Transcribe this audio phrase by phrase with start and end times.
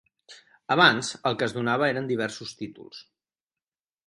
[0.75, 3.05] Abans, el que es donava eren diversos títols.